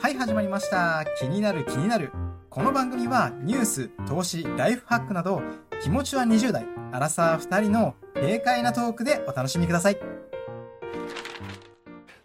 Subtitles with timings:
[0.00, 2.12] はい始まりました気になる気になる
[2.50, 5.42] この番組はニュース投資ライフハックなど
[5.82, 9.98] 気持ちは20代アラサー2人の軽快なトークでお楽しみください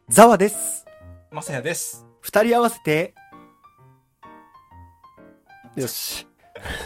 [0.08, 0.86] ざわです。
[1.32, 3.16] まさやです二人合わせて。
[5.76, 6.28] よし。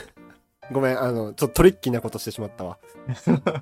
[0.72, 2.78] ごめん、あの、ちょっとトリッキーなことしてしまったわ。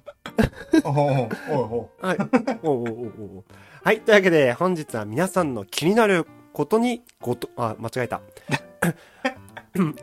[0.86, 2.18] おおおおはい。
[2.62, 3.44] おうおうおうおう
[3.84, 4.02] はい。
[4.02, 8.22] というわけで、本日は皆さんの気になることにごと、あ、間違えた。
[9.76, 10.00] うんち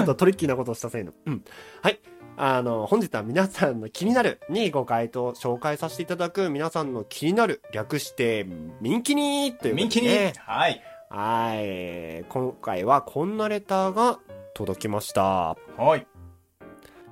[0.00, 1.12] ょっとトリッキーなことをしたせいの。
[1.26, 1.44] うん。
[1.80, 2.00] はい。
[2.36, 8.48] あの、本日は皆さんの気になるにご回答紹介させていただく皆さんの気になる略して、
[8.80, 12.24] ミンキニーということで、人気にはいはい。
[12.28, 14.18] 今回はこんなレターが
[14.54, 15.56] 届きました。
[15.76, 16.04] はい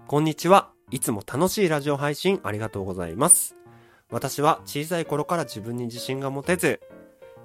[0.08, 0.70] こんにちは。
[0.90, 3.54] いつも楽しいラジオ配信ありがとうございます。
[4.10, 6.80] 私は小さい頃から自分に自信が持てず、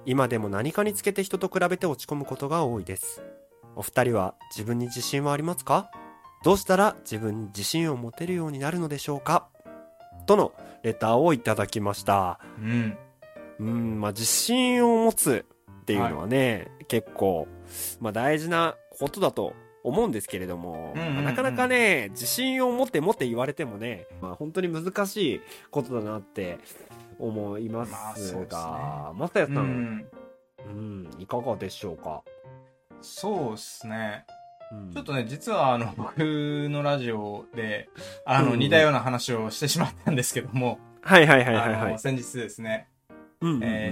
[0.06, 3.22] 今でも何かにつけて人と比べて落ち込むことが多いです。
[3.76, 5.90] お二人は自分に自信はありますか？
[6.42, 9.48] どうしたら自分に自信を持てるようになるのでしょうか？
[10.26, 12.40] とのレターをいただきました。
[12.58, 12.96] うん。
[13.58, 17.46] うん、まあ自信を持つっていうのはね、結構、
[18.00, 19.54] まあ大事なことだと
[19.84, 21.14] 思うんですけれども、うんうんうん。
[21.16, 26.58] まあなかなかね、自信を持って持って言われてもね、まあ本当に難しいことだなって
[27.20, 29.58] 思いますが、まさやさ、うん。
[29.58, 30.06] ん
[30.66, 32.22] うん、いかがでしょうか、
[33.00, 34.24] そうっすね。
[34.72, 34.92] うん。
[34.92, 37.88] ちょっとね、実はあの、 僕のラジオで、
[38.24, 41.98] あの、うん似たような話をしてしまったんですけども、はいはいはいはいはい。
[41.98, 42.88] 先日ですね、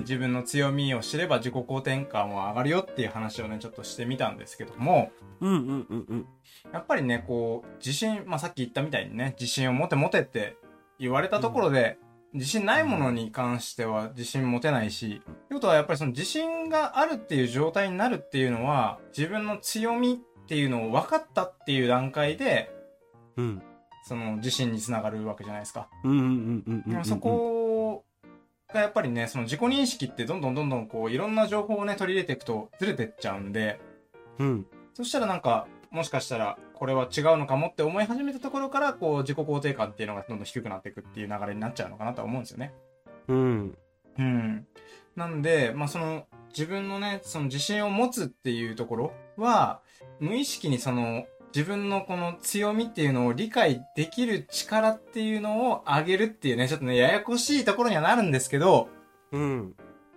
[0.01, 6.27] 自分の強みを知れば自己肯定感も上がるよっていう話をね、ちょっとしてみたんですけども、うんうんうんうん。
[6.71, 10.56] やっぱりね、こう、自信、まあ、さっき言ったみたいにね、自信を持て持てって
[10.99, 11.99] 言われたところで、
[12.34, 22.71] 自信ないものに関しては自信持てないし、ってことはやっぱりその自信があるっていう状態になるっていうのは、自分の強みっていうのを分かったっていう段階で、
[23.37, 23.62] うん。
[24.05, 25.89] その自信につながるわけじゃないですか。
[26.05, 26.19] うんうん
[26.66, 28.05] うんうんそこ
[28.72, 33.81] がやっぱりね、その自己認識ってどんどんどんどんこういろんな情報をね取り入れていくとずれてっちゃうんで、
[34.39, 34.66] うん。
[34.95, 42.72] そしたらなんか、もしかしたらこれは違うのかもって思い始めたところから、こう自己肯定感っていうのがどんどん低くなっていくっていう流れになっちゃうのかなとは思うんですよね。
[43.28, 43.78] うん。
[44.19, 44.66] うん。
[45.16, 49.81] なんで、まあその自分のね、その自信を持つっていうところは、
[50.21, 58.89] 無意識にその自分のこの強みっていうのを理解できる力っていうのを上げるっていうね、ちょっとね、ややこしいところにはなるんですけど、
[59.33, 59.75] うん。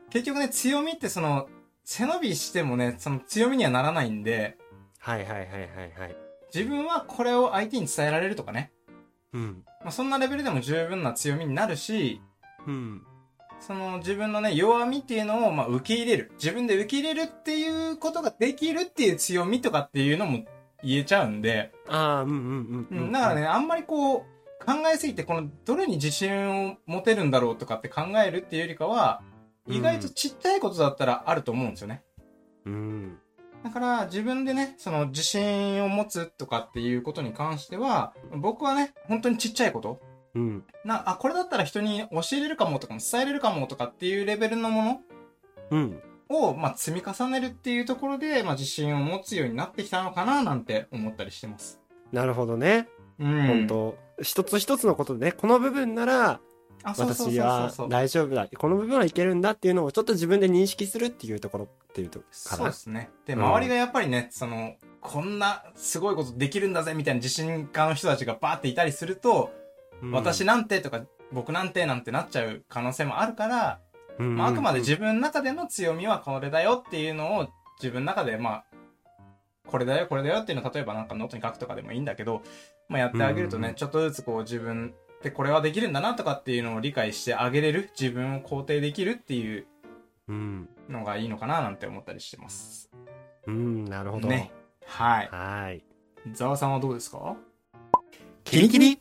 [0.09, 1.47] 結局ね、強みってその、
[1.83, 4.57] 背伸びしてもね、その強みにはならないんで、
[4.99, 5.49] はいはいはいはい
[5.97, 6.15] はい。
[6.53, 8.71] 自分はこれを相手に伝えられるとかね、
[9.33, 9.63] うん。
[9.81, 12.21] まあ、そんなレベルでも十分な強みになるし、
[12.67, 13.03] うん。
[13.59, 16.31] その自分のね、弱みっていうのをまあ受け入れる。
[16.35, 20.43] 自分で受け入れるっていうことができるっていう強みとかっていうのも
[20.83, 23.11] 言えちゃうんで、ああ、うんうんうんう、うんん。
[23.11, 24.19] だからね、あんまりこう、
[24.65, 29.21] 考えすぎて、この、どれに自信を持てるんだろうとかって考えるっていうよりかは、
[29.67, 32.03] 意外とちっちゃいことだったらあると思うんですよね。
[32.65, 33.19] うん。
[33.63, 39.99] だから自分でね、その自信を持つとかっていうことに関しては、僕はね、本当にちっちゃいこと。
[40.33, 40.63] うん。
[40.85, 45.01] な、あ、これだったら人に教えれるかもとかも伝えれるかもとかっていうレベルのもの
[45.71, 45.99] うん。
[46.29, 51.79] を、まあ、積み重ねるっていうところで、まあ、自信を持つようになってきたのかななんて思ったりしてます。
[52.11, 52.87] なるほどね。
[53.19, 53.47] うん。
[53.47, 56.39] 本当一つ一つのことでね、この部分なら、
[56.83, 57.71] 私は。
[57.89, 58.47] 大丈夫だ。
[58.47, 62.73] この部分はいけるんだっていうのをちょっと自分で認識するっていうところっていうとそうで。
[62.73, 63.09] すね。
[63.25, 69.51] で、うん周りがやっぱりね、その、こんなすごいことできるんだぜみたいな自信家の人たちがバーっていたりすると、
[70.01, 73.79] うん私なんてとか、僕なんてなんてなっちゃう可能性もあるから、
[74.19, 77.47] うんまあ、あくまで自分の中での強みはこれだよっていうのを
[77.79, 78.63] 自分の中でまあ
[79.67, 82.41] これだよこれだよっていうのを例えばなんかノートに書くとかでもいいんだけど、
[82.89, 84.93] まあ、やってあげるとね、うんちょっとずつこう自分
[85.23, 89.67] でこれはできるんだなとかっていうのを理解してあげれる自分を肯定できるっていう
[90.27, 90.69] うん。
[90.89, 92.89] のがいいのかななんて思ったりしてます
[93.47, 94.27] うん、なるほど。
[94.27, 94.51] ね
[94.85, 95.83] はいはい。
[96.33, 97.35] ざわさんはどうですか？
[98.43, 98.99] キリキリ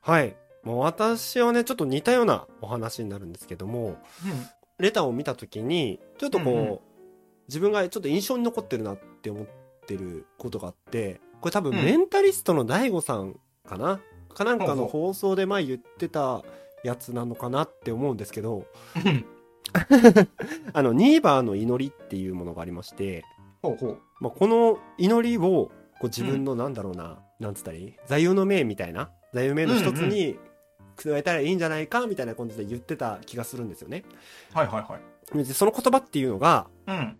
[0.00, 0.36] はい。
[0.64, 3.96] もう私はね、ちょっと似たようなお話になるんですけども、
[4.78, 6.78] レターを見たときに、ちょっとこう、うんうん
[7.48, 9.46] 自分がちょっと印象に残ってるなって思っ
[9.86, 14.00] てることがあって、これ多分うんメンタリストの DAIGO さんかな、
[14.38, 16.42] かなんかの放送で前言ってた
[16.84, 18.64] やつなのかなって思うんですけど、
[18.96, 19.24] う ん
[20.72, 23.24] あの、ニーバーの祈りっていうものがありまして、
[23.62, 25.70] ほうほうまあ、この祈りをこ
[26.02, 27.94] う自分のなんだろうな、なんつったらいい？
[28.06, 29.10] 座右の銘みたいな？
[29.34, 30.38] 座右の銘の一つに
[30.96, 34.04] 加えたらいいんじゃないかみたいな感じで言ってた気がするんですよね。
[34.54, 35.00] はいはいはい
[35.34, 37.18] でその言葉っていうのが、うん。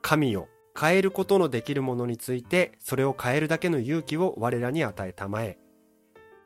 [0.00, 0.48] 神よ、
[0.78, 5.58] 変えることのできるものについて、それを変えるだけの勇気を我らに与えたまえ。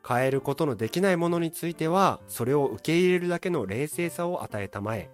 [0.07, 5.09] 変えることのできないものについては、それを受け入れるだけの冷静さを与えたまえ。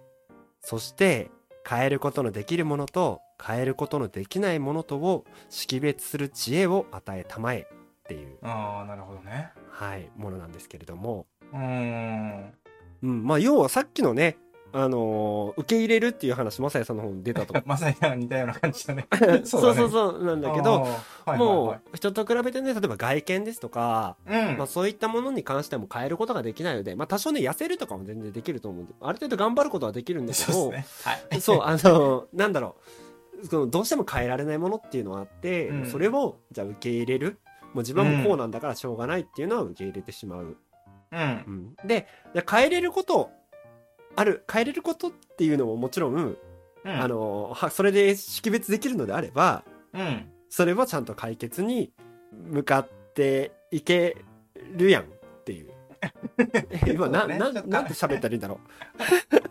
[0.60, 1.30] そして、
[1.68, 7.66] 変えることのできるものと、変えることのできないものとを識別する知恵を与えたまえ。
[7.70, 9.52] っていう、ああ、なるほどね。
[9.70, 11.26] はい、ものなんですけれども。
[11.52, 12.54] うーん。
[13.02, 14.36] うん、まあ、要はさっきのね、
[14.72, 17.54] あのー受け入れるっていう話、まさやさんの方に出たと。
[17.66, 19.06] まさに似たような感じだね。
[19.44, 20.90] そうそううそうなんだけど、あーはい
[21.26, 24.58] はいもはう人と比べてね例えば外見ですとか、い、うん。
[24.58, 31.12] まあ、そういったものに関しても変えることができないので、まあ、多少ね痩せるとかも全然できると思うんである程度頑張ることはできるんだけどそうですね。
[31.30, 31.40] はい。
[31.40, 32.76] そうあのなんだろ
[33.42, 37.38] うそのどうしても変えられないものっていうのはあって、うんそれをじゃあ受け入れる
[37.72, 40.56] もう自分もこうなんだからしょうがないっていうのは受け入れてしまう、
[41.12, 41.84] うんう。
[41.84, 43.30] ん、でで変えれること
[44.16, 46.36] ある変えれることっていうのももちろん、うん。
[46.84, 50.28] あ、のはそれで識別できるのであればうん。
[50.48, 51.92] それはちゃんと解決に
[52.32, 54.16] 向かっていけ
[54.72, 55.06] るやんっ
[55.44, 55.70] ていう。
[56.88, 58.58] 今な、な、そうねて喋ったらいいんだろ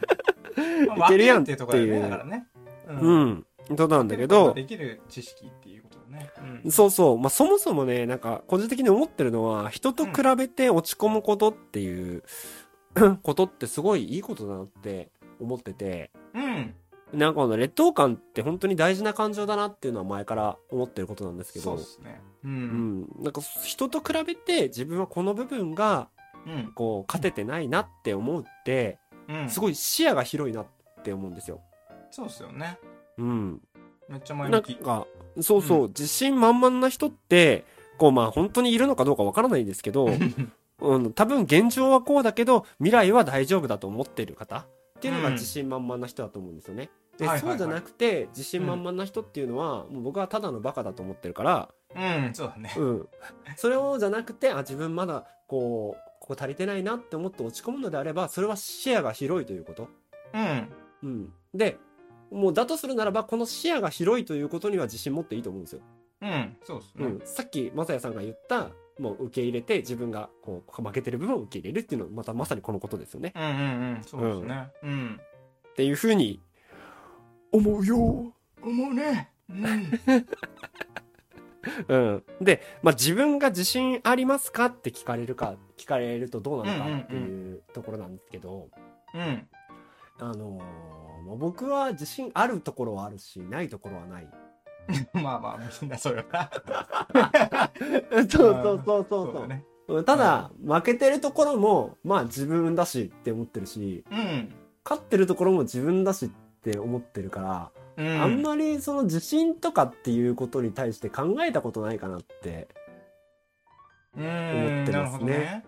[0.97, 2.47] まあいけるやんっていうところだよねうだからね。
[2.87, 2.93] う。
[2.93, 3.45] うん。
[3.77, 6.29] そうなんだけど、できる知識っていうことだね。
[6.63, 6.71] うん。
[6.71, 7.19] そうそう。
[7.19, 12.23] まあ、そもそもね、なんか、個人的に思ってるのは、人と比べて落ち込むことっていう、
[13.23, 16.75] ことってすごいいいことだなって思ってて、うん。
[17.13, 22.21] なんかこの劣等感って本当に大事な感情だなっていうのは前から思ってることなんですけどそうで、すね。
[22.43, 22.47] う。
[22.47, 23.07] うんん。
[23.19, 26.09] なんか人と比べて自分はこの部分が
[26.45, 26.71] うん。
[26.73, 29.49] こう勝ててないなって思うってうん。
[29.49, 30.67] すごい視野が広いなっ
[31.03, 31.61] て思うんですよ。
[32.11, 32.79] そうですよね。
[33.17, 33.61] うん。
[34.07, 34.75] めっちゃ前なん向き。
[34.75, 35.05] か
[35.41, 37.65] そうそう、自信満々な人って
[37.97, 40.09] こうまあ本当にいるのかどうかわからないんですけど、
[40.81, 46.89] うん、多分現状はこうだけど未来は大丈夫だと思ってる方っていうのがうん自信満々な人だと思うんですよね。
[47.17, 52.73] で、そうじゃなくて自信満々な人っていうのは、もう僕はただのバカだと思ってるから、うん、そうだね。
[52.77, 53.07] うん、
[53.57, 59.89] それをじゃなくてあ自分まだこうここ足りてないなって思って落ち込むのであればそれは視野が広いということ。
[60.33, 60.69] うん。
[61.01, 61.77] うん、で
[62.31, 65.81] もうだとするならばこの視野が広いということには自信持っていいと思うんですよ。
[66.21, 67.05] うん、そうですね。
[67.05, 73.33] うん、さっきまさやさんが言ったもう受け入れて自分がこう負けてる部分を受け入れるっていうのはまたまさにこのことですよね。
[73.35, 73.53] うんうんう
[73.99, 74.67] ん、そうですね。
[74.83, 75.19] うん。
[75.69, 76.41] っていうふうに
[77.51, 78.33] 思うよ。
[78.61, 79.31] 思うね。
[79.49, 79.89] うん。
[81.87, 88.69] うん、で、まあ、自分が自信ありますかって聞かれるか聞かれるとどうなのかっていうところなんですけど、
[89.13, 89.47] うん。
[90.19, 94.27] あのーまあ僕は自信あるところはあるしないところはない。
[95.13, 96.49] まあまあ、みんなそうよな。
[98.29, 99.63] そうそうそうそうだね。
[99.87, 104.53] うんただ負けてるところもまあ自分だしって思ってるしうん。
[104.85, 106.29] 勝ってるところも自分だしっ
[106.61, 108.21] て思ってるから、うん。
[108.21, 112.67] あんまりその自信とかっていうことに対して考えたことないかなって、
[114.15, 115.65] うん、思ってますね。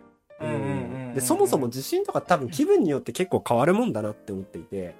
[1.14, 4.96] でそもそも、自信とか多分気分によって結構変わるもんだなって思っていて、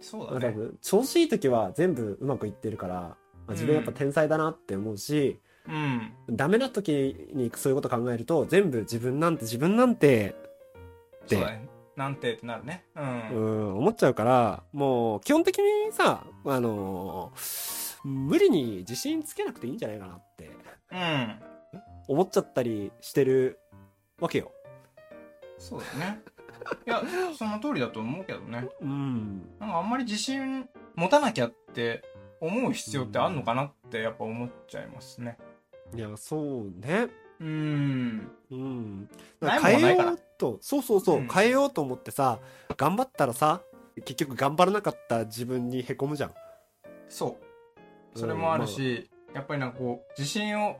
[0.00, 0.52] 多そうだね。
[0.52, 6.12] 分調子いい時は全部うまくいってるから、まあ自分やっぱ天才だなって思うし、うん。
[6.30, 10.34] ダメな時にそういうこと考えると全部自分なんて自分なんて
[11.26, 11.68] そうだね。
[11.96, 12.84] なんてってなるね。
[12.96, 13.00] う。
[13.00, 20.50] うんん思っちゃうからもう基本的にさあのー無理に自信つけなくていいんじゃないかなって
[20.92, 21.40] うん。
[22.06, 23.58] 思っちゃったりしてる
[24.20, 24.52] わけよ。
[25.58, 26.20] そうだね。
[26.86, 27.02] いや、
[27.36, 28.68] その通りだと思うけどね。
[28.80, 29.42] うん。
[29.58, 32.02] なんかあんまり自信持たなきゃって
[32.46, 35.38] 思う必要ってあんのかなってやっぱ思っちゃいますね。
[35.94, 37.08] いやそうね。
[37.40, 38.30] うん。
[38.50, 39.08] うん。
[39.62, 42.38] 変えようとそうそうそう、うん変えようと思ってさ
[42.76, 43.62] 頑張ったらさ
[43.96, 46.34] 結局頑張らなかった自分にへこむじゃん。
[47.08, 47.38] そ
[48.14, 48.18] う。
[48.18, 50.76] それもあるし、やっぱりなんかこう、自信を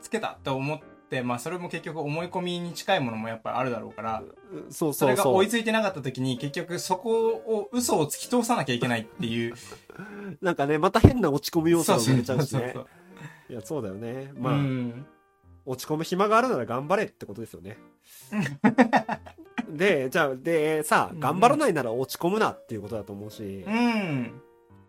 [0.00, 0.86] つけたって思って、
[1.22, 4.22] まあそれも結局思い込みに近いものもやっぱりあるだろうから、
[4.70, 5.08] そうそそうそう。
[5.10, 9.54] れが追いついてなかった時に結局そこを嘘を突き通さなきゃいけないっていう。
[10.42, 12.74] なんかねまた変な落ち込む要素が生まれちゃうしね。
[13.48, 14.32] いやそうだよね。
[14.36, 15.06] まあ、うん。
[15.64, 17.78] 落ち込む暇があるなら頑張れってことですよね。
[19.68, 24.40] でじゃあでさうん頑張らないなら落ち込むなっていうことだと思うし、うん。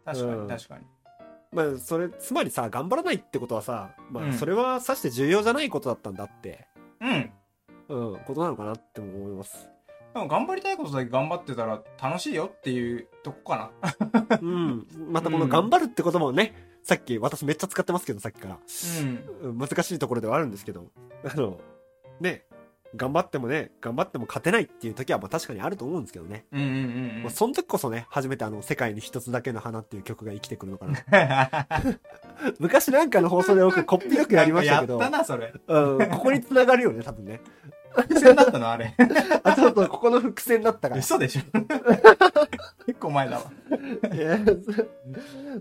[0.06, 0.86] 確かうんに確かに。
[1.52, 6.68] まあそれつまりさ頑張らないってことはさ、まうんあ、それはさして重要じゃないことだったんだって、
[7.02, 7.32] うん。
[7.90, 9.70] うん、ことなのかなって思います。
[10.14, 13.72] でも頑張りたいことだけ頑張ってたら楽しいよっていうとこか
[14.42, 18.60] うん、またこのうん頑張るって言葉もねさっき私めっちゃ使ってますけどさっきから、な。
[19.44, 19.50] うん。
[19.50, 20.88] うん難しいところではあるんですけど
[21.24, 21.60] あの
[22.20, 22.46] ね
[22.96, 26.46] 頑張ってもね、頑張っても勝てないっていう時はまあ確かにあると思うんですけどね。
[26.52, 31.58] うんうんうんまあ、その時こそね、初めてあの、世界に一つだけの花っていう曲が生きてくるのかな。
[32.60, 35.54] 昔なんかの放送で僕、こっぴどくやりましたけど、やったな、それ。
[35.68, 37.42] うん、ここに繋がるよね、多分ね。
[37.94, 38.96] 伏線だったの、あれ。
[39.44, 41.00] あ、そうそう、ここの伏線だったから。
[41.00, 41.42] 嘘でしょ
[42.86, 43.44] 結構前だわ。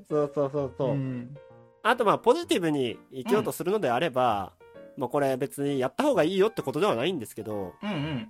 [0.09, 0.95] そうそうそうそう。
[0.95, 1.35] ん。
[1.83, 4.53] あとまあ、ポジティブに生きようとするのであれば、
[4.99, 8.29] まあこれ別にやった方がいいよってことではないんですけど、うんうん。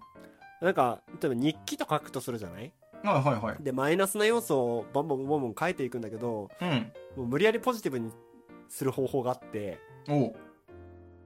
[0.61, 2.73] なんか、例えば日記と書くとするじゃない？
[3.03, 3.57] はいはいはい。
[3.61, 6.93] で、マイナスな要素をボンボンボンボン書いていくんだけど、うん。
[7.17, 8.11] もう無理やりポジティブに
[8.69, 9.79] する方法があって。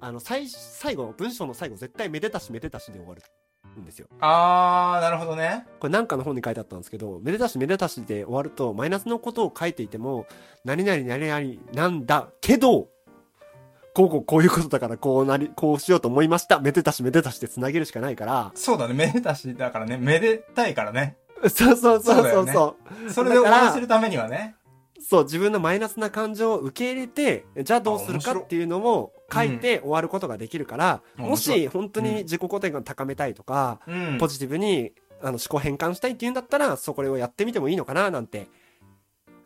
[0.01, 3.23] あの、最、最後、文章の最後、絶対めでたしめでたしで終わる
[3.81, 4.09] んですよ。
[4.21, 5.67] あー、なるほどね。
[5.79, 10.27] これなんかの本に書いてあったんですけど、めでたしめでたしで終わると、マイナスのことを書いていても、
[10.65, 12.89] 何々何々なんだけど、
[13.95, 16.61] こうこうこういうことだからこうなり、こうしようと思いました。
[16.61, 18.53] めでたしめでたしで繋げるしかないから。
[18.55, 21.17] そうだね、めでたし、だからね、めでたいからね。
[21.49, 23.11] そうそうそうそうそう。
[23.11, 24.55] それで終わらせるためにはね。
[25.01, 34.19] そう、自分のマイナスな感情を受け入れて、じゃあどうするかっていうのを書いて終わることができるから、もうん面白いし本当に自己肯定感高めたいとか、うん。
[34.19, 38.49] ポジティブにあの思考変換したいっていうんだったら、そこをやってみてもいいのかななんて、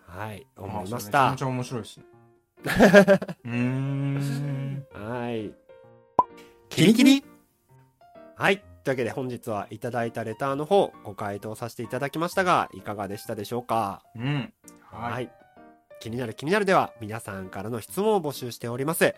[0.06, 2.00] はい、思いましためちゃ面白いし。
[2.64, 4.86] うーん。
[4.92, 5.52] はい。
[6.68, 7.24] キリキリ
[8.36, 8.58] はい。
[8.84, 14.02] というわけで本日はいただいたレターの方、ご回答させていただきましたが、いかがでしたでしょうか？
[14.14, 14.52] うん。
[14.90, 14.98] は。
[14.98, 15.28] はいい。
[15.98, 19.14] 気になる気になるでは、皆さんからの質問を募集しております。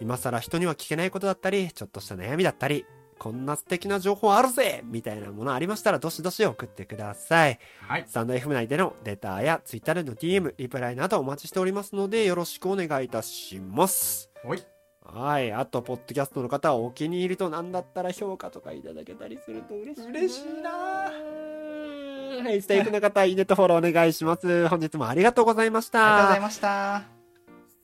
[0.00, 2.86] 今更人には聞けないことだったり、ちょっとした悩みだったり、
[3.22, 7.60] こんな素敵な情報あるぜみたいなものありましたら、どしどし送ってください。
[7.86, 8.04] はい。
[8.04, 14.28] スタンド F 内でのレターや Twitter での DM、リプライなどお待ちしておりますので、よろしくお願いいたします。
[14.44, 14.62] おい。
[15.04, 15.52] はい。
[15.52, 20.08] あと、ポッドキャストの方はお気に入りとなんだったら評価とかいただけたりすると嬉しい。
[20.08, 22.60] 嬉しいなはい。
[22.60, 24.66] ステークの方、いいねとフォローお願いします。
[24.66, 26.40] 本日もありがとうございましたありがとうござい。
[26.40, 27.04] ました。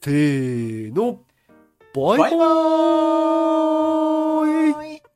[0.03, 1.21] せーの。
[1.95, 5.08] バイババイバーイ